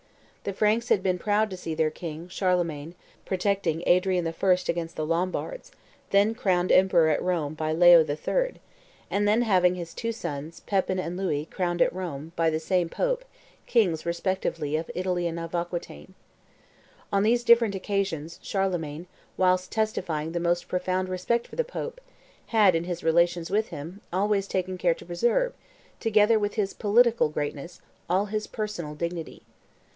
[0.45, 4.57] The Franks had been proud to see their king, Charlemagne, protecting Adrian I.
[4.67, 5.71] against the Lombards;
[6.09, 8.55] then crowned emperor at Rome by Leo III.,
[9.11, 12.89] and then having his two sons, Pepin and Louis, crowned at Rome, by the same
[12.89, 13.23] Pope,
[13.67, 16.15] kings respectively of Italy and of Aquitaine.
[17.13, 19.05] On these different occasions, Charlemagne,
[19.37, 22.01] whilst testifying the most profound respect for the Pope,
[22.47, 25.53] had, in his relations with him, always taken care to preserve,
[25.99, 27.79] together with his political greatness,
[28.09, 29.43] all his personal dignity.